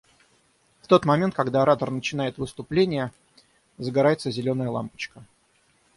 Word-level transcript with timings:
В 0.81 0.87
тот 0.87 1.05
момент, 1.05 1.35
когда 1.35 1.61
оратор 1.61 1.91
начинает 1.91 2.39
выступление, 2.39 3.11
загорается 3.77 4.31
зеленая 4.31 4.71
лампочка. 4.71 5.23